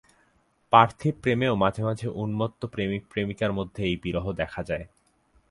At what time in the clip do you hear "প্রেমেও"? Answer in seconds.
1.21-1.53